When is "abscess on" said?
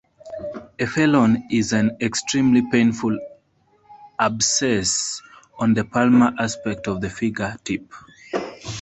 4.19-5.75